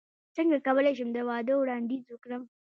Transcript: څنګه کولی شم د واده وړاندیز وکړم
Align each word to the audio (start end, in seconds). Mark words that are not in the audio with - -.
څنګه 0.35 0.57
کولی 0.67 0.93
شم 0.97 1.09
د 1.13 1.17
واده 1.29 1.53
وړاندیز 1.57 2.03
وکړم 2.09 2.43